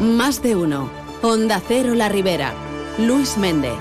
Más 0.00 0.42
de 0.42 0.54
uno. 0.54 0.90
Onda 1.22 1.62
Cero 1.66 1.94
La 1.94 2.08
Ribera. 2.10 2.52
Luis 2.98 3.38
Méndez. 3.38 3.72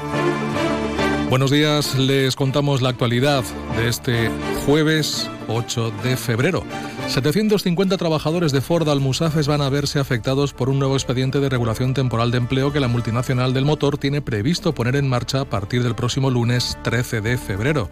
Buenos 1.30 1.52
días, 1.52 1.96
les 1.96 2.36
contamos 2.36 2.82
la 2.82 2.90
actualidad 2.90 3.44
de 3.76 3.90
este 3.90 4.30
jueves 4.66 5.30
8 5.50 5.92
de 6.04 6.16
febrero. 6.16 6.64
750 7.08 7.98
trabajadores 7.98 8.52
de 8.52 8.62
Ford 8.62 8.90
Almusafes 8.90 9.48
van 9.48 9.62
a 9.62 9.70
verse 9.70 10.00
afectados 10.00 10.54
por 10.54 10.70
un 10.70 10.80
nuevo 10.80 10.96
expediente 10.96 11.40
de 11.40 11.50
regulación 11.50 11.94
temporal 11.94 12.32
de 12.32 12.38
empleo 12.38 12.74
que 12.74 12.80
la 12.80 12.88
multinacional 12.88 13.54
del 13.54 13.64
motor 13.64 13.98
tiene 13.98 14.22
previsto 14.22 14.74
poner 14.74 14.96
en 14.96 15.08
marcha 15.08 15.42
a 15.42 15.46
partir 15.46 15.84
del 15.84 15.96
próximo 15.96 16.30
lunes 16.30 16.78
13 16.84 17.22
de 17.22 17.38
febrero. 17.38 17.90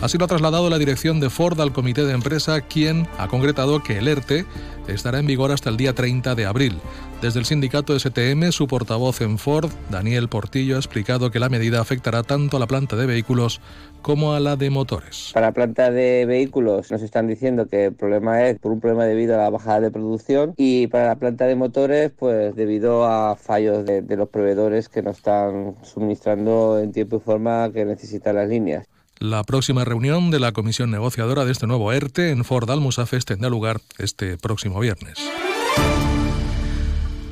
Así 0.00 0.16
lo 0.16 0.24
ha 0.24 0.28
trasladado 0.28 0.70
la 0.70 0.78
dirección 0.78 1.20
de 1.20 1.28
Ford 1.28 1.60
al 1.60 1.72
comité 1.72 2.04
de 2.04 2.14
empresa, 2.14 2.60
quien 2.60 3.08
ha 3.18 3.28
concretado 3.28 3.82
que 3.82 3.98
el 3.98 4.08
ERTE 4.08 4.46
estará 4.88 5.18
en 5.18 5.26
vigor 5.26 5.52
hasta 5.52 5.70
el 5.70 5.76
día 5.76 5.92
30 5.92 6.34
de 6.34 6.46
abril. 6.46 6.78
Desde 7.20 7.38
el 7.38 7.44
sindicato 7.44 7.96
STM, 7.96 8.50
su 8.50 8.66
portavoz 8.66 9.20
en 9.20 9.38
Ford, 9.38 9.70
Daniel 9.90 10.28
Portillo, 10.28 10.74
ha 10.74 10.80
explicado 10.80 11.30
que 11.30 11.38
la 11.38 11.48
medida 11.48 11.80
afectará 11.80 12.24
tanto 12.24 12.56
a 12.56 12.60
la 12.60 12.66
planta 12.66 12.96
de 12.96 13.06
vehículos 13.06 13.60
como 14.02 14.34
a 14.34 14.40
la 14.40 14.56
de 14.56 14.70
motores. 14.70 15.30
Para 15.32 15.46
la 15.46 15.52
planta 15.52 15.92
de 15.92 16.26
vehículos 16.26 16.90
nos 16.90 17.00
están 17.00 17.28
diciendo 17.28 17.66
que 17.68 17.86
el 17.86 17.92
problema 17.92 18.48
es 18.48 18.51
por 18.58 18.72
un 18.72 18.80
problema 18.80 19.04
debido 19.04 19.34
a 19.34 19.38
la 19.38 19.50
bajada 19.50 19.80
de 19.80 19.90
producción 19.90 20.54
y 20.56 20.86
para 20.86 21.08
la 21.08 21.16
planta 21.16 21.46
de 21.46 21.56
motores 21.56 22.10
pues 22.16 22.54
debido 22.54 23.04
a 23.04 23.36
fallos 23.36 23.84
de, 23.84 24.02
los 24.16 24.28
proveedores 24.28 24.88
que 24.88 25.02
no 25.02 25.10
están 25.10 25.76
suministrando 25.82 26.78
en 26.78 26.92
tiempo 26.92 27.16
y 27.16 27.20
forma 27.20 27.70
que 27.72 27.84
necesitan 27.84 28.36
las 28.36 28.48
líneas. 28.48 28.86
La 29.18 29.44
próxima 29.44 29.84
reunión 29.84 30.30
de 30.30 30.40
la 30.40 30.52
comisión 30.52 30.90
negociadora 30.90 31.44
de 31.44 31.52
este 31.52 31.66
nuevo 31.66 31.92
ERTE 31.92 32.30
en 32.30 32.44
Ford 32.44 32.68
Almusafes 32.70 33.24
tendrá 33.24 33.48
lugar 33.48 33.80
este 33.98 34.36
próximo 34.36 34.80
viernes. 34.80 35.18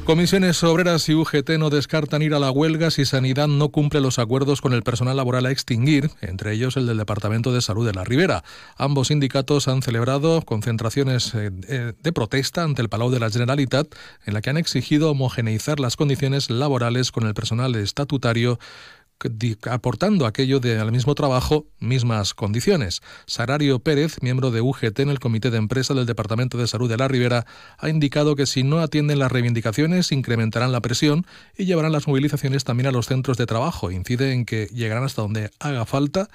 Comisiones 0.05 0.65
Obreras 0.65 1.09
y 1.09 1.15
UGT 1.15 1.51
no 1.59 1.71
descartan 1.71 2.23
ir 2.23 2.35
a 2.35 2.39
la 2.41 2.51
huelga 2.51 2.91
si 2.91 3.05
Sanidad 3.05 3.47
no 3.47 3.69
cumple 3.69 4.01
los 4.01 4.19
acuerdos 4.19 4.61
con 4.61 4.73
el 4.73 4.83
personal 4.83 5.17
laboral 5.17 5.47
a 5.47 5.53
extinguir, 5.53 6.11
entre 6.21 6.53
ellos 6.53 6.77
el 6.77 6.87
del 6.87 6.97
Departamento 6.97 7.53
de 7.53 7.61
Salud 7.61 7.87
de 7.87 7.93
la 7.93 8.03
Ribera. 8.03 8.43
Ambos 8.77 9.09
sindicatos 9.09 9.69
han 9.69 9.83
celebrado 9.83 10.43
concentraciones 10.43 11.35
eh, 11.35 11.51
eh, 11.69 11.93
de 12.03 12.13
protesta 12.13 12.65
ante 12.65 12.83
el 12.83 12.89
Palau 12.89 13.11
de 13.11 13.21
la 13.21 13.31
Generalitat 13.31 13.87
en 14.25 14.35
la 14.35 14.41
que 14.41 14.51
han 14.51 14.57
exigido 14.57 15.11
homogeneizar 15.11 15.79
las 15.79 15.97
condiciones 15.97 16.51
laborales 16.51 17.13
con 17.13 17.27
el 17.27 17.35
personal 17.35 17.77
estatutario 17.77 18.59
aportando 19.71 20.27
aquello 20.27 20.61
de 20.61 20.79
al 20.79 20.93
mismo 20.93 21.15
trabajo, 21.15 21.67
mismas 21.79 22.35
condiciones. 22.35 23.01
Sarario 23.27 23.79
Pérez, 23.79 24.23
miembro 24.23 24.51
de 24.51 24.61
UGT 24.61 25.01
en 25.01 25.11
el 25.11 25.21
Comité 25.21 25.51
de 25.51 25.59
Empresa 25.59 25.95
del 25.95 26.07
Departamento 26.07 26.59
de 26.59 26.67
Salud 26.67 26.89
de 26.89 26.97
la 26.97 27.09
Ribera, 27.09 27.47
ha 27.79 27.89
indicado 27.89 28.37
que 28.37 28.47
si 28.47 28.63
no 28.63 28.81
atienden 28.81 29.19
las 29.19 29.33
reivindicaciones 29.33 30.13
incrementarán 30.13 30.73
la 30.73 30.81
presión 30.81 31.27
y 31.57 31.65
llevarán 31.65 31.93
las 31.93 32.07
movilizaciones 32.07 32.65
también 32.65 32.87
a 32.87 32.93
los 32.93 33.07
centros 33.07 33.37
de 33.37 33.47
trabajo. 33.47 33.91
Incide 33.91 34.33
en 34.33 34.45
que 34.45 34.67
llegarán 34.73 35.05
hasta 35.05 35.23
donde 35.23 35.51
haga 35.59 35.85
falta 35.87 36.29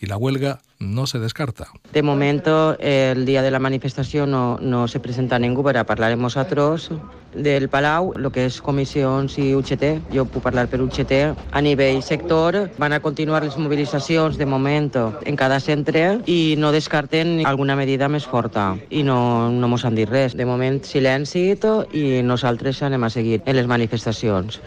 y 0.00 0.06
la 0.06 0.16
huelga 0.16 0.60
no 0.82 1.06
se 1.06 1.18
descarta. 1.18 1.68
De 1.92 2.02
momento, 2.02 2.76
el 2.78 3.24
día 3.24 3.42
de 3.42 3.50
la 3.50 3.58
manifestación 3.58 4.30
no, 4.30 4.58
no 4.60 4.88
se 4.88 5.00
presenta 5.00 5.38
ningú 5.38 5.62
per 5.62 5.78
a 5.78 5.86
parlar 5.86 6.12
amb 6.12 6.26
nosaltres 6.26 6.90
del 7.32 7.68
Palau, 7.72 8.12
el 8.16 8.28
que 8.32 8.44
és 8.48 8.58
comissions 8.60 9.38
i 9.40 9.52
UGT. 9.56 9.84
Jo 10.12 10.26
puc 10.28 10.44
parlar 10.44 10.66
per 10.68 10.82
UGT. 10.84 11.14
A 11.52 11.62
nivell 11.64 12.02
sector 12.02 12.58
van 12.78 12.92
a 12.92 13.00
continuar 13.00 13.42
les 13.44 13.56
mobilitzacions 13.56 14.36
de 14.38 14.46
moment 14.46 14.90
en 14.92 15.36
cada 15.36 15.60
centre 15.60 16.20
i 16.26 16.56
no 16.58 16.72
descarten 16.74 17.40
alguna 17.46 17.76
medida 17.78 18.08
més 18.08 18.26
forta 18.26 18.72
i 18.90 19.04
no, 19.06 19.50
no 19.50 19.70
mos 19.70 19.86
han 19.86 19.96
dit 19.96 20.10
res. 20.10 20.36
De 20.36 20.48
moment 20.48 20.82
silenci 20.84 21.52
i 21.92 22.04
nosaltres 22.26 22.82
anem 22.82 23.04
a 23.04 23.10
seguir 23.10 23.42
en 23.46 23.56
les 23.56 23.66
manifestacions. 23.66 24.60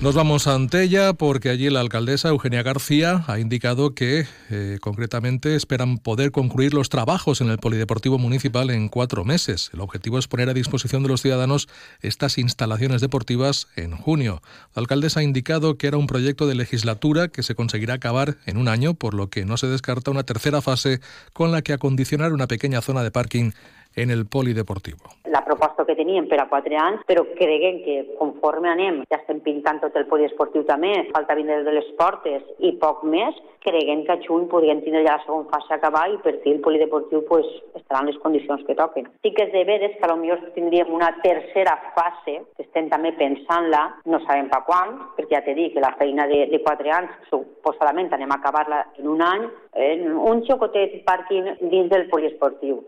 Nos 0.00 0.14
vamos 0.14 0.46
a 0.46 0.54
Antella 0.54 1.12
porque 1.12 1.48
allí 1.48 1.68
la 1.70 1.80
alcaldesa 1.80 2.28
Eugenia 2.28 2.62
García 2.62 3.24
ha 3.26 3.40
indicado 3.40 3.96
que 3.96 4.28
eh, 4.48 4.78
concretamente 4.80 5.56
esperan 5.56 5.98
poder 5.98 6.30
concluir 6.30 6.72
los 6.72 6.88
trabajos 6.88 7.40
en 7.40 7.48
el 7.48 7.58
Polideportivo 7.58 8.16
Municipal 8.16 8.70
en 8.70 8.90
cuatro 8.90 9.24
meses. 9.24 9.70
El 9.74 9.80
objetivo 9.80 10.20
es 10.20 10.28
poner 10.28 10.50
a 10.50 10.54
disposición 10.54 11.02
de 11.02 11.08
los 11.08 11.20
ciudadanos 11.22 11.68
estas 12.00 12.38
instalaciones 12.38 13.00
deportivas 13.00 13.66
en 13.74 13.96
junio. 13.96 14.40
La 14.76 14.82
alcaldesa 14.82 15.18
ha 15.18 15.24
indicado 15.24 15.76
que 15.76 15.88
era 15.88 15.96
un 15.96 16.06
proyecto 16.06 16.46
de 16.46 16.54
legislatura 16.54 17.26
que 17.26 17.42
se 17.42 17.56
conseguirá 17.56 17.94
acabar 17.94 18.36
en 18.46 18.56
un 18.56 18.68
año, 18.68 18.94
por 18.94 19.14
lo 19.14 19.30
que 19.30 19.44
no 19.44 19.56
se 19.56 19.66
descarta 19.66 20.12
una 20.12 20.22
tercera 20.22 20.62
fase 20.62 21.00
con 21.32 21.50
la 21.50 21.62
que 21.62 21.72
acondicionar 21.72 22.32
una 22.32 22.46
pequeña 22.46 22.82
zona 22.82 23.02
de 23.02 23.10
parking 23.10 23.50
en 23.98 24.10
el 24.10 24.26
polideportivo. 24.26 25.10
La 25.28 25.44
proposta 25.44 25.84
que 25.84 25.96
teníem 25.98 26.28
per 26.30 26.38
a 26.40 26.48
quatre 26.48 26.76
anys, 26.78 27.02
però 27.08 27.24
creguem 27.36 27.82
que 27.84 27.96
conforme 28.18 28.70
anem, 28.70 29.02
ja 29.10 29.18
estem 29.20 29.42
pintant 29.44 29.80
tot 29.82 29.96
el 29.98 30.06
poliesportiu 30.08 30.64
també, 30.68 30.92
falta 31.12 31.36
vindre 31.36 31.60
de 31.66 31.74
les 31.74 31.88
portes 31.98 32.44
i 32.64 32.72
poc 32.80 33.02
més, 33.04 33.36
creguem 33.64 34.04
que 34.06 34.14
a 34.14 34.20
juny 34.24 34.46
podríem 34.48 34.80
tindre 34.84 35.02
ja 35.04 35.18
la 35.18 35.24
segona 35.24 35.50
fase 35.52 35.74
a 35.74 35.78
acabar 35.78 36.06
i 36.12 36.18
per 36.24 36.36
fi 36.44 36.54
el 36.54 36.62
polideportiu 36.64 37.24
pues, 37.28 37.48
estarà 37.74 38.02
en 38.02 38.10
les 38.10 38.20
condicions 38.22 38.64
que 38.66 38.76
toquen. 38.78 39.08
Sí 39.24 39.34
que 39.36 39.48
és 39.48 39.52
de 39.52 39.64
veres 39.68 39.96
que 39.98 40.08
potser 40.08 40.52
tindríem 40.54 40.92
una 40.94 41.10
tercera 41.22 41.76
fase, 41.96 42.38
que 42.56 42.66
estem 42.66 42.88
també 42.92 43.12
pensant-la, 43.18 43.82
no 44.06 44.22
sabem 44.26 44.50
per 44.52 44.62
quan, 44.68 44.94
perquè 45.16 45.36
ja 45.36 45.44
t'he 45.44 45.56
dit 45.58 45.74
que 45.74 45.84
la 45.84 45.94
feina 46.00 46.28
de, 46.30 46.44
de 46.52 46.62
quatre 46.64 46.92
anys 46.94 47.16
suposadament 47.30 48.12
anem 48.12 48.32
a 48.32 48.38
acabar-la 48.40 48.84
en 48.98 49.10
un 49.14 49.24
any, 49.24 49.48
en 49.88 50.06
un 50.16 50.44
xocotet 50.46 51.02
parking 51.08 51.54
dins 51.68 51.90
del 51.92 52.08
poliesportiu. 52.12 52.84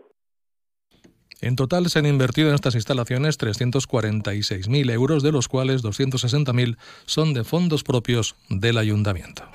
En 1.41 1.55
total 1.55 1.89
se 1.89 1.99
han 1.99 2.05
invertido 2.05 2.49
en 2.49 2.55
estas 2.55 2.75
instalaciones 2.75 3.39
346.000 3.39 4.91
euros, 4.91 5.23
de 5.23 5.31
los 5.31 5.47
cuales 5.47 5.83
260.000 5.83 6.77
son 7.05 7.33
de 7.33 7.43
fondos 7.43 7.83
propios 7.83 8.35
del 8.49 8.77
ayuntamiento. 8.77 9.50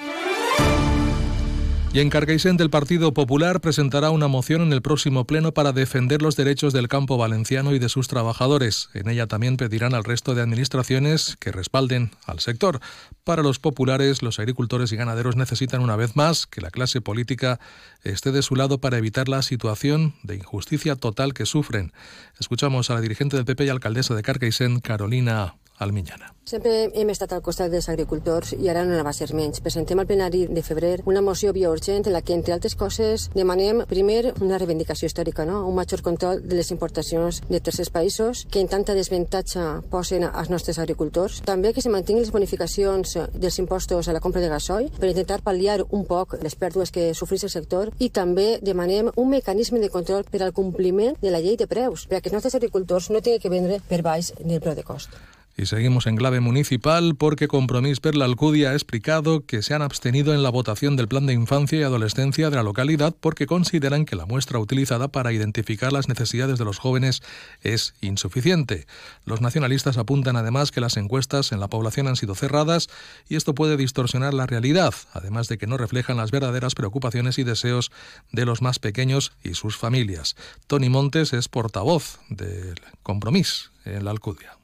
Y 1.96 2.00
en 2.00 2.10
Cargaisen 2.10 2.58
del 2.58 2.68
Partido 2.68 3.14
Popular 3.14 3.62
presentará 3.62 4.10
una 4.10 4.28
moción 4.28 4.60
en 4.60 4.74
el 4.74 4.82
próximo 4.82 5.26
pleno 5.26 5.52
para 5.52 5.72
defender 5.72 6.20
los 6.20 6.36
derechos 6.36 6.74
del 6.74 6.88
campo 6.88 7.16
valenciano 7.16 7.72
y 7.72 7.78
de 7.78 7.88
sus 7.88 8.06
trabajadores. 8.06 8.90
En 8.92 9.08
ella 9.08 9.26
también 9.26 9.56
pedirán 9.56 9.94
al 9.94 10.04
resto 10.04 10.34
de 10.34 10.42
administraciones 10.42 11.38
que 11.40 11.52
respalden 11.52 12.10
al 12.26 12.40
sector. 12.40 12.80
Para 13.24 13.42
los 13.42 13.58
populares, 13.58 14.22
los 14.22 14.38
agricultores 14.38 14.92
y 14.92 14.96
ganaderos 14.96 15.36
necesitan 15.36 15.80
una 15.80 15.96
vez 15.96 16.16
más 16.16 16.46
que 16.46 16.60
la 16.60 16.70
clase 16.70 17.00
política 17.00 17.60
esté 18.04 18.30
de 18.30 18.42
su 18.42 18.56
lado 18.56 18.76
para 18.78 18.98
evitar 18.98 19.30
la 19.30 19.40
situación 19.40 20.16
de 20.22 20.36
injusticia 20.36 20.96
total 20.96 21.32
que 21.32 21.46
sufren. 21.46 21.94
Escuchamos 22.38 22.90
a 22.90 22.94
la 22.94 23.00
dirigente 23.00 23.36
del 23.36 23.46
PP 23.46 23.64
y 23.64 23.68
alcaldesa 23.70 24.14
de 24.14 24.22
Cargaisen, 24.22 24.80
Carolina 24.80 25.54
Almiñana. 25.78 26.32
Sempre 26.46 26.92
hem 26.94 27.10
estat 27.10 27.32
al 27.34 27.42
costat 27.42 27.72
dels 27.72 27.88
agricultors 27.90 28.52
i 28.54 28.68
ara 28.70 28.84
no 28.86 29.00
va 29.02 29.12
ser 29.12 29.26
menys. 29.34 29.58
Presentem 29.64 29.98
al 29.98 30.06
plenari 30.06 30.44
de 30.46 30.62
febrer 30.62 31.00
una 31.10 31.20
moció 31.20 31.52
biourgent 31.52 32.06
en 32.06 32.14
la 32.14 32.22
que, 32.22 32.36
entre 32.38 32.54
altres 32.54 32.76
coses, 32.78 33.26
demanem 33.34 33.82
primer 33.90 34.32
una 34.40 34.60
reivindicació 34.62 35.10
històrica, 35.10 35.44
no? 35.44 35.64
un 35.66 35.74
major 35.74 36.04
control 36.06 36.44
de 36.46 36.54
les 36.54 36.70
importacions 36.70 37.42
de 37.50 37.60
tercers 37.60 37.90
països 37.90 38.44
que 38.46 38.62
en 38.62 38.70
tanta 38.70 38.94
desventatge 38.94 39.66
posen 39.90 40.28
als 40.28 40.50
nostres 40.54 40.78
agricultors. 40.78 41.42
També 41.44 41.74
que 41.74 41.82
se 41.82 41.90
mantinguin 41.90 42.22
les 42.22 42.32
bonificacions 42.32 43.18
dels 43.34 43.58
impostos 43.58 44.06
a 44.06 44.14
la 44.14 44.22
compra 44.22 44.40
de 44.40 44.52
gasoil 44.54 44.92
per 44.94 45.10
intentar 45.10 45.42
pal·liar 45.42 45.80
un 45.90 46.06
poc 46.06 46.38
les 46.46 46.54
pèrdues 46.54 46.94
que 46.94 47.10
sofreix 47.14 47.48
el 47.50 47.56
sector 47.58 47.90
i 47.98 48.10
també 48.10 48.60
demanem 48.62 49.10
un 49.16 49.32
mecanisme 49.34 49.82
de 49.82 49.90
control 49.90 50.22
per 50.30 50.44
al 50.46 50.54
compliment 50.54 51.18
de 51.20 51.34
la 51.34 51.42
llei 51.42 51.58
de 51.58 51.66
preus, 51.66 52.06
perquè 52.06 52.30
els 52.30 52.38
nostres 52.38 52.54
agricultors 52.54 53.10
no 53.10 53.20
tinguin 53.20 53.42
que 53.42 53.50
vendre 53.50 53.82
per 53.88 54.06
baix 54.06 54.30
del 54.38 54.62
preu 54.62 54.78
de 54.78 54.86
cost. 54.86 55.18
Y 55.58 55.64
seguimos 55.64 56.06
en 56.06 56.16
clave 56.16 56.40
municipal 56.40 57.14
porque 57.16 57.48
Compromís 57.48 58.00
per 58.00 58.14
la 58.14 58.26
Alcudia 58.26 58.70
ha 58.70 58.74
explicado 58.74 59.46
que 59.46 59.62
se 59.62 59.72
han 59.72 59.80
abstenido 59.80 60.34
en 60.34 60.42
la 60.42 60.50
votación 60.50 60.96
del 60.96 61.08
plan 61.08 61.24
de 61.24 61.32
infancia 61.32 61.78
y 61.78 61.82
adolescencia 61.82 62.50
de 62.50 62.56
la 62.56 62.62
localidad 62.62 63.14
porque 63.18 63.46
consideran 63.46 64.04
que 64.04 64.16
la 64.16 64.26
muestra 64.26 64.58
utilizada 64.58 65.08
para 65.08 65.32
identificar 65.32 65.94
las 65.94 66.08
necesidades 66.08 66.58
de 66.58 66.66
los 66.66 66.78
jóvenes 66.78 67.22
es 67.62 67.94
insuficiente. 68.02 68.86
Los 69.24 69.40
nacionalistas 69.40 69.96
apuntan 69.96 70.36
además 70.36 70.72
que 70.72 70.82
las 70.82 70.98
encuestas 70.98 71.52
en 71.52 71.60
la 71.60 71.68
población 71.68 72.06
han 72.06 72.16
sido 72.16 72.34
cerradas 72.34 72.88
y 73.26 73.36
esto 73.36 73.54
puede 73.54 73.78
distorsionar 73.78 74.34
la 74.34 74.44
realidad, 74.44 74.92
además 75.14 75.48
de 75.48 75.56
que 75.56 75.66
no 75.66 75.78
reflejan 75.78 76.18
las 76.18 76.32
verdaderas 76.32 76.74
preocupaciones 76.74 77.38
y 77.38 77.44
deseos 77.44 77.90
de 78.30 78.44
los 78.44 78.60
más 78.60 78.78
pequeños 78.78 79.32
y 79.42 79.54
sus 79.54 79.78
familias. 79.78 80.36
Tony 80.66 80.90
Montes 80.90 81.32
es 81.32 81.48
portavoz 81.48 82.18
del 82.28 82.78
Compromís 83.02 83.70
en 83.86 84.04
la 84.04 84.10
Alcudia. 84.10 84.58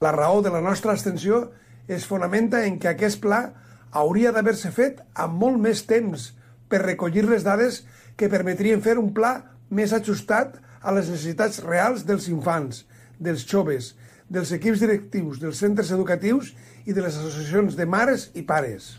La 0.00 0.12
raó 0.12 0.42
de 0.42 0.50
la 0.50 0.60
nostra 0.60 0.92
abstenció 0.92 1.50
es 1.88 2.06
fonamenta 2.06 2.66
en 2.66 2.78
que 2.78 2.90
aquest 2.90 3.20
pla 3.22 3.40
hauria 3.90 4.30
d'haver-se 4.32 4.70
fet 4.70 5.00
amb 5.14 5.40
molt 5.42 5.58
més 5.58 5.82
temps 5.88 6.32
per 6.68 6.84
recollir 6.84 7.24
les 7.26 7.42
dades 7.46 7.82
que 8.16 8.30
permetrien 8.30 8.82
fer 8.84 8.98
un 9.00 9.10
pla 9.16 9.32
més 9.70 9.92
ajustat 9.96 10.58
a 10.80 10.94
les 10.94 11.08
necessitats 11.10 11.62
reals 11.64 12.04
dels 12.06 12.28
infants, 12.30 12.84
dels 13.18 13.44
joves, 13.48 13.94
dels 14.28 14.52
equips 14.54 14.84
directius, 14.84 15.40
dels 15.42 15.58
centres 15.58 15.90
educatius 15.90 16.52
i 16.86 16.94
de 16.94 17.02
les 17.02 17.16
asociacions 17.16 17.76
de 17.76 17.86
mares 17.86 18.28
i 18.34 18.44
pares. 18.46 18.94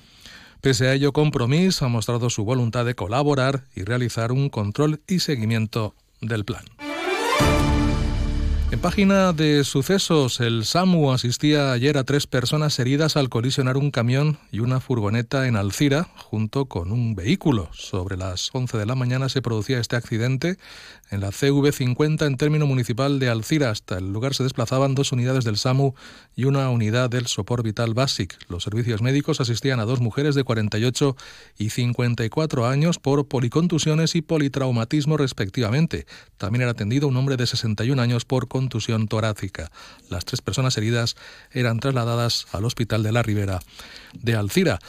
Pese 0.59 0.89
a 0.89 0.93
ello, 0.93 1.13
Compromís 1.13 1.81
ha 1.81 1.87
mostrado 1.87 2.29
su 2.29 2.43
voluntad 2.43 2.83
de 2.83 2.95
colaborar 2.95 3.63
y 3.75 3.83
realizar 3.83 4.33
un 4.33 4.49
control 4.49 5.01
y 5.07 5.19
seguimiento 5.19 5.95
del 6.19 6.43
plan. 6.43 6.65
En 8.71 8.79
página 8.79 9.33
de 9.33 9.63
sucesos, 9.63 10.39
el 10.39 10.63
SAMU 10.63 11.11
asistía 11.11 11.71
ayer 11.71 11.97
a 11.97 12.03
tres 12.03 12.27
personas 12.27 12.77
heridas 12.77 13.17
al 13.17 13.27
colisionar 13.27 13.77
un 13.77 13.89
camión 13.89 14.37
y 14.51 14.59
una 14.59 14.79
furgoneta 14.79 15.47
en 15.47 15.55
Alcira 15.55 16.07
junto 16.15 16.65
con 16.65 16.91
un 16.91 17.15
vehículo. 17.15 17.69
Sobre 17.73 18.15
las 18.15 18.51
11 18.53 18.77
de 18.77 18.85
la 18.85 18.93
mañana 18.93 19.27
se 19.27 19.41
producía 19.41 19.79
este 19.79 19.95
accidente 19.95 20.59
en 21.09 21.21
la 21.21 21.29
CV50 21.29 22.27
en 22.27 22.37
término 22.37 22.67
municipal 22.67 23.17
de 23.17 23.29
Alcira. 23.29 23.71
Hasta 23.71 23.97
el 23.97 24.13
lugar 24.13 24.35
se 24.35 24.43
desplazaban 24.43 24.93
dos 24.93 25.11
unidades 25.11 25.45
del 25.45 25.57
SAMU 25.57 25.95
y 26.35 26.43
una 26.43 26.69
unidad 26.69 27.09
del 27.09 27.25
Sopor 27.25 27.63
Vital 27.63 27.95
Basic. 27.95 28.37
Los 28.49 28.63
servicios 28.63 29.01
médicos 29.01 29.41
asistían 29.41 29.79
a 29.79 29.85
dos 29.85 29.99
mujeres 29.99 30.35
de 30.35 30.43
48 30.43 31.15
y 31.57 31.71
54 31.71 32.67
años 32.67 32.99
por 32.99 33.27
policontusiones 33.27 34.13
y 34.13 34.21
politraumatismo 34.21 35.17
respectivamente. 35.17 36.05
También 36.37 36.61
era 36.61 36.71
atendido 36.71 37.07
un 37.07 37.17
hombre 37.17 37.35
de 37.35 37.47
61 37.47 37.99
años 37.99 38.25
por 38.25 38.47
contusión 38.59 39.07
torácica. 39.07 39.71
Las 40.09 40.25
tres 40.25 40.41
personas 40.41 40.77
heridas 40.77 41.15
eran 41.51 41.79
trasladadas 41.79 42.45
al 42.51 42.65
Hospital 42.65 43.03
de 43.03 43.13
la 43.13 43.23
Ribera 43.23 43.61
de 44.13 44.35
Alcira. 44.35 44.79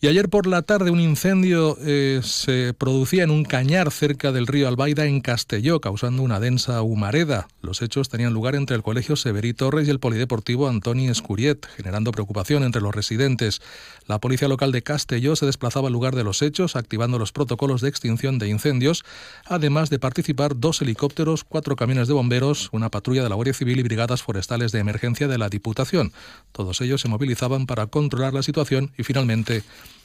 Y 0.00 0.06
ayer 0.06 0.28
por 0.28 0.46
la 0.46 0.62
tarde 0.62 0.92
un 0.92 1.00
incendio 1.00 1.76
eh, 1.80 2.20
se 2.22 2.72
producía 2.72 3.24
en 3.24 3.30
un 3.30 3.44
cañar 3.44 3.90
cerca 3.90 4.30
del 4.30 4.46
río 4.46 4.68
Albaida 4.68 5.06
en 5.06 5.20
Castelló, 5.20 5.80
causando 5.80 6.22
una 6.22 6.38
densa 6.38 6.80
humareda. 6.82 7.48
Los 7.62 7.82
hechos 7.82 8.08
tenían 8.08 8.32
lugar 8.32 8.54
entre 8.54 8.76
el 8.76 8.84
Colegio 8.84 9.16
Severi 9.16 9.54
Torres 9.54 9.88
y 9.88 9.90
el 9.90 9.98
Polideportivo 9.98 10.68
Antoni 10.68 11.08
Escuriet, 11.08 11.66
generando 11.76 12.12
preocupación 12.12 12.62
entre 12.62 12.80
los 12.80 12.94
residentes. 12.94 13.60
La 14.06 14.20
policía 14.20 14.46
local 14.46 14.70
de 14.70 14.82
Castelló 14.82 15.34
se 15.34 15.46
desplazaba 15.46 15.88
al 15.88 15.92
lugar 15.92 16.14
de 16.14 16.22
los 16.22 16.42
hechos, 16.42 16.76
activando 16.76 17.18
los 17.18 17.32
protocolos 17.32 17.80
de 17.80 17.88
extinción 17.88 18.38
de 18.38 18.48
incendios, 18.48 19.04
además 19.46 19.90
de 19.90 19.98
participar 19.98 20.58
dos 20.60 20.80
helicópteros, 20.80 21.42
cuatro 21.42 21.74
camiones 21.74 22.06
de 22.06 22.14
bomberos, 22.14 22.68
una 22.70 22.88
patrulla 22.88 23.17
de 23.22 23.28
la 23.28 23.34
Guardia 23.34 23.54
Civil 23.54 23.78
y 23.78 23.82
brigadas 23.82 24.22
forestales 24.22 24.72
de 24.72 24.80
emergencia 24.80 25.28
de 25.28 25.38
la 25.38 25.48
Diputación. 25.48 26.12
Todos 26.52 26.80
ellos 26.80 27.00
se 27.00 27.08
movilizaban 27.08 27.66
para 27.66 27.86
controlar 27.86 28.34
la 28.34 28.42
situación 28.42 28.92
y 28.98 29.02
finalmente 29.02 29.62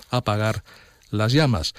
apagar 0.10 0.64
las 1.10 1.32
llamas. 1.32 1.74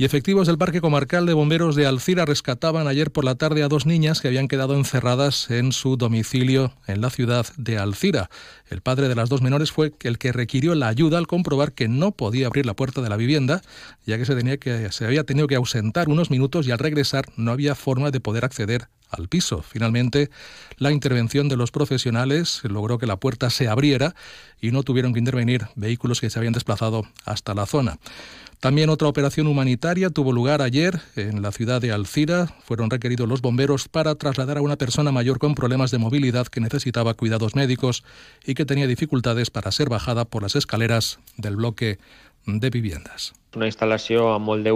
Y 0.00 0.06
efectivos 0.06 0.46
del 0.46 0.56
Parque 0.56 0.80
Comarcal 0.80 1.26
de 1.26 1.34
Bomberos 1.34 1.76
de 1.76 1.84
Alcira 1.84 2.24
rescataban 2.24 2.88
ayer 2.88 3.10
por 3.10 3.22
la 3.22 3.34
tarde 3.34 3.62
a 3.62 3.68
dos 3.68 3.84
niñas 3.84 4.22
que 4.22 4.28
habían 4.28 4.48
quedado 4.48 4.74
encerradas 4.74 5.50
en 5.50 5.72
su 5.72 5.98
domicilio 5.98 6.72
en 6.86 7.02
la 7.02 7.10
ciudad 7.10 7.46
de 7.58 7.76
Alcira. 7.76 8.30
El 8.70 8.80
padre 8.80 9.08
de 9.08 9.14
las 9.14 9.28
dos 9.28 9.42
menores 9.42 9.72
fue 9.72 9.92
el 10.00 10.16
que 10.16 10.32
requirió 10.32 10.74
la 10.74 10.88
ayuda 10.88 11.18
al 11.18 11.26
comprobar 11.26 11.72
que 11.72 11.86
no 11.86 12.12
podía 12.12 12.46
abrir 12.46 12.64
la 12.64 12.72
puerta 12.72 13.02
de 13.02 13.10
la 13.10 13.18
vivienda, 13.18 13.60
ya 14.06 14.16
que 14.16 14.24
se, 14.24 14.34
tenía 14.34 14.56
que 14.56 14.90
se 14.90 15.04
había 15.04 15.24
tenido 15.24 15.48
que 15.48 15.56
ausentar 15.56 16.08
unos 16.08 16.30
minutos 16.30 16.66
y 16.66 16.70
al 16.70 16.78
regresar 16.78 17.26
no 17.36 17.52
había 17.52 17.74
forma 17.74 18.10
de 18.10 18.20
poder 18.20 18.46
acceder 18.46 18.88
al 19.10 19.28
piso. 19.28 19.62
Finalmente, 19.62 20.30
la 20.78 20.92
intervención 20.92 21.48
de 21.48 21.56
los 21.56 21.70
profesionales 21.70 22.60
logró 22.64 22.98
que 22.98 23.06
la 23.06 23.16
puerta 23.16 23.50
se 23.50 23.68
abriera 23.68 24.14
y 24.60 24.70
no 24.70 24.82
tuvieron 24.82 25.12
que 25.12 25.18
intervenir 25.18 25.66
vehículos 25.74 26.20
que 26.20 26.30
se 26.30 26.38
habían 26.38 26.52
desplazado 26.52 27.06
hasta 27.24 27.54
la 27.54 27.66
zona. 27.66 27.98
También 28.60 28.90
otra 28.90 29.08
operación 29.08 29.46
humanitaria 29.46 30.10
tuvo 30.10 30.32
lugar 30.32 30.60
ayer 30.60 31.00
en 31.16 31.40
la 31.40 31.50
ciudad 31.50 31.80
de 31.80 31.92
Alcira. 31.92 32.54
Fueron 32.62 32.90
requeridos 32.90 33.26
los 33.26 33.40
bomberos 33.40 33.88
para 33.88 34.14
trasladar 34.16 34.58
a 34.58 34.60
una 34.60 34.76
persona 34.76 35.10
mayor 35.10 35.38
con 35.38 35.54
problemas 35.54 35.90
de 35.90 35.96
movilidad 35.96 36.46
que 36.46 36.60
necesitaba 36.60 37.14
cuidados 37.14 37.56
médicos 37.56 38.04
y 38.44 38.52
que 38.52 38.66
tenía 38.66 38.86
dificultades 38.86 39.50
para 39.50 39.72
ser 39.72 39.88
bajada 39.88 40.26
por 40.26 40.42
las 40.42 40.56
escaleras 40.56 41.20
del 41.38 41.56
bloque 41.56 41.98
de 42.44 42.68
viviendas. 42.68 43.32
Una 43.56 43.66
instalación 43.66 44.34
a 44.34 44.38
molde 44.38 44.72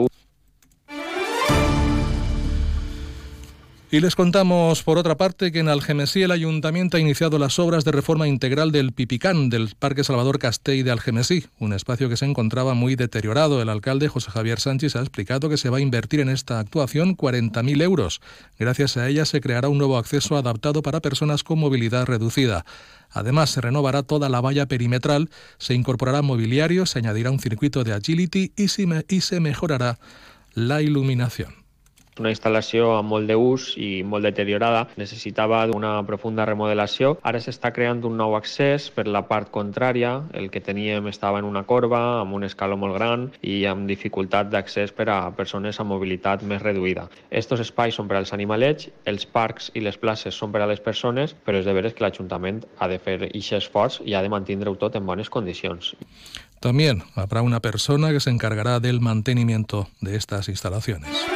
Y 3.94 4.00
les 4.00 4.17
contamos, 4.17 4.82
por 4.82 4.99
otra 4.99 5.17
parte, 5.17 5.52
que 5.52 5.61
en 5.61 5.69
Algemesí 5.69 6.20
el 6.23 6.32
ayuntamiento 6.32 6.96
ha 6.96 7.00
iniciado 7.00 7.38
las 7.38 7.61
obras 7.61 7.85
de 7.85 7.93
reforma 7.93 8.26
integral 8.26 8.73
del 8.73 8.91
Pipicán 8.91 9.50
del 9.50 9.73
Parque 9.79 10.02
Salvador 10.02 10.41
Castell 10.41 10.82
de 10.82 10.91
Algemesí, 10.91 11.46
un 11.61 11.73
espacio 11.73 12.08
que 12.08 12.17
se 12.17 12.25
encontraba 12.25 12.75
muy 12.75 12.96
deteriorado. 12.96 13.62
El 13.62 13.69
alcalde 13.69 14.08
José 14.08 14.32
Javier 14.32 14.58
Sánchez 14.58 14.96
ha 14.96 14.99
explicado 14.99 15.49
que 15.49 15.56
se 15.56 15.70
va 15.70 15.76
a 15.79 15.81
invertir 15.81 16.19
en 16.19 16.29
esta 16.29 16.58
actuación 16.58 17.17
40.000 17.17 17.82
euros. 17.82 18.20
Gracias 18.58 18.96
a 18.96 19.08
ella 19.08 19.26
se 19.26 19.41
creará 19.41 19.69
un 19.69 19.79
nuevo 19.79 19.96
acceso 19.96 20.37
adaptado 20.37 20.82
para 20.82 20.99
personas 20.99 21.44
con 21.44 21.61
movilidad 21.61 22.05
reducida. 22.05 22.64
Además, 23.12 23.50
se 23.50 23.61
renovará 23.61 24.02
toda 24.02 24.29
la 24.29 24.41
valla 24.41 24.67
perimetral, 24.67 25.31
se 25.58 25.75
incorporará 25.75 26.20
mobiliario, 26.20 26.85
se 26.87 26.99
añadirá 26.99 27.31
un 27.31 27.38
circuito 27.38 27.85
de 27.85 27.93
agility 27.93 28.50
y 28.56 28.67
se 29.20 29.38
mejorará 29.38 30.00
la 30.52 30.82
iluminación 30.82 31.64
una 32.21 32.31
instal·lació 32.33 32.93
amb 32.99 33.11
molt 33.11 33.31
d'ús 33.31 33.73
i 33.81 34.03
molt 34.07 34.27
deteriorada, 34.27 34.87
necessitava 35.01 35.65
una 35.75 35.97
profunda 36.07 36.47
remodelació. 36.47 37.15
Ara 37.23 37.41
s'està 37.43 37.73
creant 37.75 38.05
un 38.05 38.17
nou 38.21 38.37
accés 38.39 38.91
per 38.95 39.07
la 39.09 39.25
part 39.29 39.51
contrària, 39.55 40.15
el 40.33 40.51
que 40.51 40.63
teníem 40.65 41.09
estava 41.11 41.41
en 41.43 41.49
una 41.49 41.65
corba, 41.65 42.21
amb 42.21 42.35
un 42.39 42.45
escaló 42.45 42.79
molt 42.81 42.97
gran 42.99 43.29
i 43.43 43.65
amb 43.71 43.89
dificultat 43.91 44.51
d'accés 44.53 44.95
per 44.95 45.09
a 45.11 45.19
persones 45.37 45.81
amb 45.81 45.95
mobilitat 45.95 46.43
més 46.43 46.63
reduïda. 46.63 47.09
Estos 47.31 47.61
espais 47.65 47.99
són 47.99 48.09
per 48.09 48.19
als 48.21 48.33
animalets, 48.37 48.91
els 49.05 49.27
parcs 49.27 49.71
i 49.75 49.83
les 49.85 49.99
places 49.99 50.35
són 50.35 50.53
per 50.55 50.63
a 50.63 50.71
les 50.71 50.81
persones, 50.81 51.35
però 51.35 51.59
és 51.59 51.67
de 51.67 51.75
veres 51.77 51.95
que 51.95 52.05
l'Ajuntament 52.05 52.63
ha 52.79 52.89
de 52.89 52.99
fer 52.99 53.19
aquest 53.25 53.59
esforç 53.61 54.01
i 54.05 54.15
ha 54.15 54.23
de 54.23 54.33
mantindre-ho 54.33 54.77
tot 54.79 54.97
en 54.97 55.07
bones 55.07 55.31
condicions. 55.31 55.95
También 56.61 57.03
habrá 57.15 57.43
una 57.43 57.61
persona 57.61 58.11
que 58.11 58.21
se 58.21 58.31
encargará 58.31 58.81
del 58.81 59.01
mantenimiento 59.01 59.89
de 60.01 60.17
estas 60.17 60.49
instalaciones. 60.49 61.34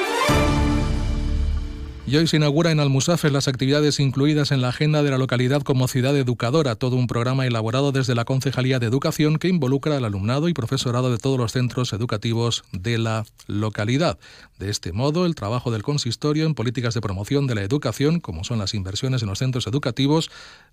Y 2.08 2.16
hoy 2.16 2.26
se 2.26 2.38
inaugura 2.38 2.70
en 2.70 2.81
Almusafes 2.81 3.31
las 3.31 3.49
actividades 3.49 4.00
incluidas 4.00 4.50
en 4.50 4.62
la 4.62 4.70
agenda 4.70 5.02
de 5.02 5.10
la 5.10 5.19
localidad 5.19 5.60
como 5.60 5.88
ciudad 5.88 6.16
educadora, 6.16 6.75
todo 6.75 6.96
un 6.96 7.06
programa 7.06 7.44
elaborado 7.44 7.93
desde 7.93 8.14
la 8.14 8.25
Concejalía 8.25 8.78
de 8.78 8.87
Educación 8.87 9.37
que 9.37 9.49
involucra 9.49 9.99
al 9.99 10.06
alumnado 10.06 10.49
y 10.49 10.55
profesorado 10.55 11.10
de 11.10 11.19
todos 11.19 11.37
los 11.37 11.52
centros 11.52 11.93
educativos 11.93 12.64
de 12.72 12.96
la 12.96 13.26
localidad. 13.46 14.19
De 14.58 14.70
este 14.70 14.93
modo, 14.93 15.26
el 15.26 15.34
trabajo 15.34 15.70
del 15.70 15.82
consistorio 15.82 16.46
en 16.46 16.55
políticas 16.55 16.94
de 16.94 17.02
promoción 17.02 17.46
de 17.46 17.56
la 17.56 17.62
educación, 17.62 18.20
como 18.20 18.43
son 18.43 18.58
las 18.58 18.72
inversiones 18.72 19.20
en 19.20 19.28
los 19.28 19.40
centros 19.40 19.66
educativos, 19.66 20.31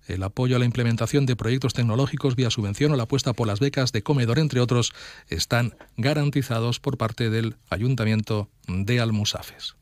el 0.08 0.22
apoyo 0.22 0.56
a 0.56 0.58
la 0.58 0.64
implementación 0.64 1.26
de 1.26 1.36
proyectos 1.36 1.74
tecnológicos 1.74 2.34
vía 2.34 2.48
subvención 2.48 2.92
o 2.92 2.96
la 2.96 3.02
apuesta 3.02 3.34
por 3.34 3.46
las 3.46 3.60
becas 3.60 3.92
de 3.92 4.02
comedor, 4.02 4.38
entre 4.38 4.60
otros, 4.60 4.94
están 5.28 5.74
garantizados 5.98 6.80
por 6.80 6.96
parte 6.96 7.28
del 7.28 7.56
Ayuntamiento 7.68 8.48
de 8.68 9.00
Almusafes. 9.00 9.75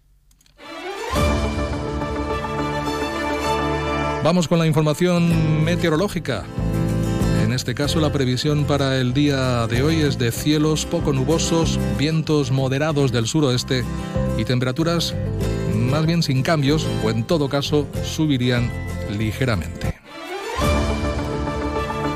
Vamos 4.24 4.48
con 4.48 4.58
la 4.58 4.66
información 4.66 5.64
meteorológica. 5.64 6.44
En 7.44 7.52
este 7.52 7.74
caso, 7.74 8.00
la 8.00 8.10
previsión 8.10 8.64
para 8.64 8.98
el 8.98 9.12
día 9.12 9.66
de 9.66 9.82
hoy 9.82 10.00
es 10.00 10.16
de 10.16 10.32
cielos 10.32 10.86
poco 10.86 11.12
nubosos, 11.12 11.78
vientos 11.98 12.50
moderados 12.50 13.12
del 13.12 13.26
suroeste 13.26 13.84
y 14.38 14.46
temperaturas 14.46 15.14
más 15.74 16.06
bien 16.06 16.22
sin 16.22 16.42
cambios 16.42 16.86
o 17.04 17.10
en 17.10 17.24
todo 17.24 17.50
caso 17.50 17.86
subirían 18.02 18.70
ligeramente. 19.18 19.93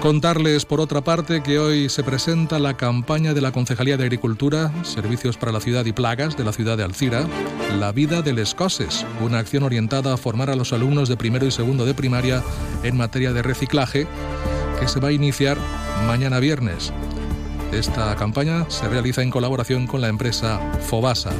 Contarles, 0.08 0.64
por 0.64 0.80
otra 0.80 1.02
parte, 1.02 1.42
que 1.42 1.58
hoy 1.58 1.90
se 1.90 2.02
presenta 2.02 2.58
la 2.58 2.78
campaña 2.78 3.34
de 3.34 3.42
la 3.42 3.52
Concejalía 3.52 3.98
de 3.98 4.04
Agricultura, 4.04 4.72
Servicios 4.82 5.36
para 5.36 5.52
la 5.52 5.60
Ciudad 5.60 5.84
y 5.84 5.92
Plagas 5.92 6.34
de 6.34 6.44
la 6.44 6.54
ciudad 6.54 6.78
de 6.78 6.82
Alcira, 6.82 7.26
La 7.78 7.92
vida 7.92 8.22
del 8.22 8.38
escoses, 8.38 9.04
una 9.20 9.38
acción 9.38 9.64
orientada 9.64 10.14
a 10.14 10.16
formar 10.16 10.48
a 10.48 10.56
los 10.56 10.72
alumnos 10.72 11.10
de 11.10 11.18
primero 11.18 11.44
y 11.44 11.50
segundo 11.50 11.84
de 11.84 11.92
primaria 11.92 12.42
en 12.84 12.96
materia 12.96 13.34
de 13.34 13.42
reciclaje, 13.42 14.06
que 14.80 14.88
se 14.88 14.98
va 14.98 15.08
a 15.08 15.12
iniciar 15.12 15.58
mañana 16.06 16.40
viernes. 16.40 16.90
Esta 17.70 18.16
campaña 18.16 18.64
se 18.70 18.88
realiza 18.88 19.20
en 19.20 19.28
colaboración 19.28 19.86
con 19.86 20.00
la 20.00 20.08
empresa 20.08 20.58
Fobasa. 20.88 21.32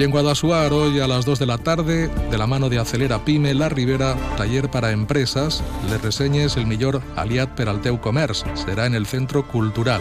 Y 0.00 0.02
en 0.02 0.12
Guadasuar, 0.12 0.72
hoy 0.72 0.98
a 0.98 1.06
las 1.06 1.26
2 1.26 1.40
de 1.40 1.44
la 1.44 1.58
tarde, 1.58 2.08
de 2.30 2.38
la 2.38 2.46
mano 2.46 2.70
de 2.70 2.78
Acelera 2.78 3.22
Pyme 3.22 3.52
La 3.52 3.68
Ribera, 3.68 4.16
taller 4.38 4.70
para 4.70 4.92
empresas, 4.92 5.62
les 5.90 6.00
reseñes 6.00 6.56
el 6.56 6.66
millor 6.66 7.02
aliat 7.16 7.50
per 7.50 7.68
al. 7.68 7.82
Será 8.54 8.86
en 8.86 8.94
el 8.94 9.04
Centro 9.04 9.46
Cultural. 9.46 10.00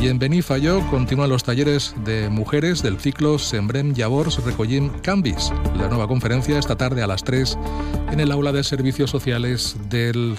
Y 0.00 0.08
en 0.08 0.18
Benifayó 0.18 0.80
continúan 0.88 1.28
los 1.28 1.44
talleres 1.44 1.94
de 2.02 2.30
mujeres 2.30 2.82
del 2.82 2.98
ciclo 2.98 3.38
Sembrem 3.38 3.92
Llavors 3.92 4.42
Recollim 4.42 4.88
Canvis. 5.02 5.52
La 5.76 5.88
nueva 5.88 6.08
conferencia 6.08 6.58
esta 6.58 6.76
tarde 6.76 7.02
a 7.02 7.06
las 7.06 7.22
3 7.22 7.58
en 8.12 8.20
el 8.20 8.32
aula 8.32 8.52
de 8.52 8.64
servicios 8.64 9.10
sociales 9.10 9.76
del, 9.90 10.38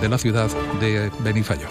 de 0.00 0.08
la 0.08 0.16
ciudad 0.16 0.48
de 0.80 1.10
Benifayó. 1.22 1.68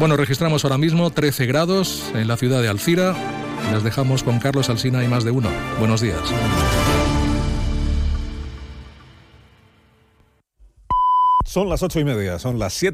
Bueno, 0.00 0.16
registramos 0.16 0.64
ahora 0.64 0.78
mismo 0.78 1.10
13 1.10 1.46
grados 1.46 2.10
en 2.14 2.26
la 2.26 2.36
ciudad 2.36 2.60
de 2.60 2.68
Alcira, 2.68 3.14
les 3.72 3.82
dejamos 3.82 4.22
con 4.22 4.38
Carlos 4.38 4.68
Alsina 4.70 5.02
y 5.04 5.08
más 5.08 5.24
de 5.24 5.30
uno. 5.30 5.48
Buenos 5.78 6.00
días. 6.00 6.20
Son 11.54 11.68
las 11.68 11.82
ocho 11.84 12.00
y 12.00 12.04
media, 12.04 12.38
son 12.40 12.58
las 12.58 12.72
siete 12.72 12.92